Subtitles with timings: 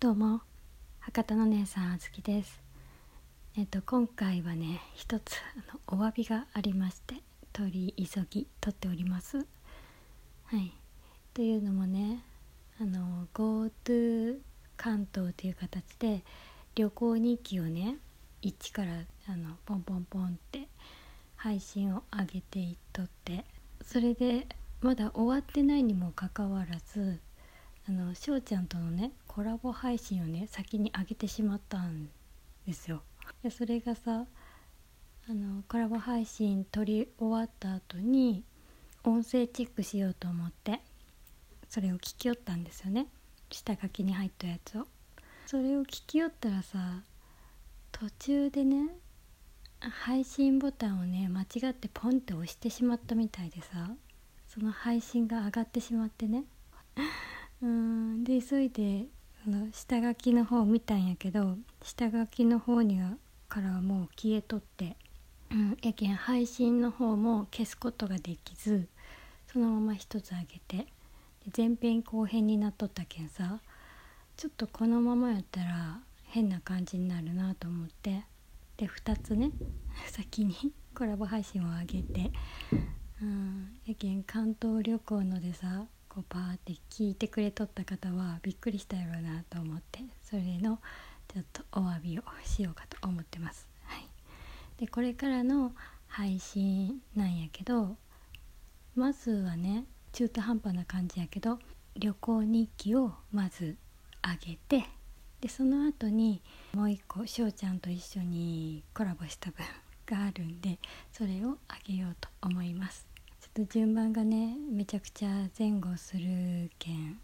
[0.00, 0.40] どうも
[1.00, 2.62] 博多の姉さんあずきです。
[3.54, 7.16] えっと今回はね一つあのお詫びがありまして
[7.52, 9.44] 取り急ぎ撮っております。
[10.46, 10.72] はい。
[11.34, 12.24] というのもね
[12.80, 14.38] あの GoTo
[14.78, 16.24] 関東という形で
[16.76, 17.98] 旅行日記をね
[18.40, 18.92] 一から
[19.28, 20.68] あのポンポンポンって
[21.36, 23.44] 配信を上げていっとって
[23.84, 24.46] それで
[24.80, 27.20] まだ終わってないにもかかわらず
[27.88, 32.08] あのしょうちゃんとのねコラボ配信をね先に上げてしまったん
[32.66, 33.02] ですよ。
[33.42, 34.26] でそれがさ
[35.28, 38.44] あのコラボ配信撮り終わった後に
[39.04, 40.80] 音声チェックしようと思って
[41.68, 43.06] それを聞きよったんですよね
[43.50, 44.86] 下書きに入ったやつを。
[45.46, 47.02] それを聞きよったらさ
[47.90, 48.88] 途中でね
[49.80, 53.90] 配信ボタンをね間違ってポンって押してしまったみたいでさ
[54.46, 56.44] その配信が上がってしまってね
[57.62, 58.24] うん。
[58.24, 59.06] で急いで
[59.44, 63.16] その下書きの方を見たんやけど下書きの方には
[63.48, 64.96] からはもう消えとって、
[65.50, 68.86] うん、やけん配信の方も消すことができず
[69.52, 70.86] そのまま一つ上げて
[71.56, 73.60] 前編後編になっとったけんさ
[74.36, 78.24] ちょっとこのままやったら変な感じになるなと思って
[78.76, 79.50] で2つね
[80.12, 80.54] 先に
[80.94, 82.30] コラボ配信を上げて、
[83.22, 90.80] うん、やけん関東旅行のでさこうパーって聞いてくれとった方はびっくりしたやろうなと思ってそれの
[91.32, 93.68] ちょっとお詫びをしようかと思ってます。
[93.84, 94.08] はい、
[94.76, 95.72] でこれからの
[96.08, 97.96] 配信なんやけど
[98.96, 101.60] まずはね中途半端な感じやけど
[101.96, 103.76] 旅行日記をまず
[104.20, 104.88] 上げて
[105.40, 106.42] でその後に
[106.74, 109.64] もう一個しょうちゃんと一緒にコラボした分
[110.06, 110.78] があるんで
[111.12, 113.09] それをあげようと思います
[113.54, 117.18] と順番がねめちゃくちゃ前後するけん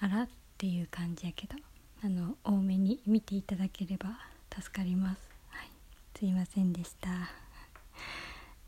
[0.00, 1.54] あらっていう感じやけど
[2.04, 4.10] あの多めに見ていただければ
[4.54, 5.68] 助かります、はい、
[6.18, 7.08] すいませんでした。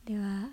[0.04, 0.48] では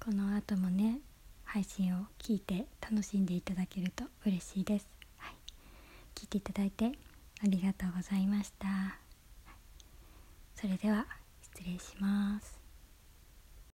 [0.00, 1.00] この後もね
[1.44, 4.86] 配信を聞いて楽しんでいただけると嬉しいです。
[5.18, 5.34] はい。
[6.14, 6.92] 聞いていただいて
[7.42, 8.96] ありがとうございました。
[10.54, 11.06] それでは
[11.42, 12.61] 失礼します。